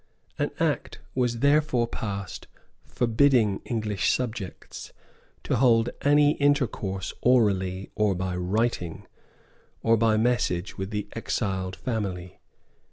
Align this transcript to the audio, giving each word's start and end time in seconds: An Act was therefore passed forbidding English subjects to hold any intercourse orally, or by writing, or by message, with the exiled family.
An 0.39 0.49
Act 0.59 0.99
was 1.13 1.41
therefore 1.41 1.87
passed 1.87 2.47
forbidding 2.87 3.59
English 3.65 4.09
subjects 4.11 4.91
to 5.43 5.57
hold 5.57 5.91
any 6.01 6.31
intercourse 6.37 7.13
orally, 7.21 7.91
or 7.93 8.15
by 8.15 8.35
writing, 8.35 9.05
or 9.83 9.97
by 9.97 10.17
message, 10.17 10.75
with 10.75 10.89
the 10.89 11.07
exiled 11.13 11.75
family. 11.75 12.39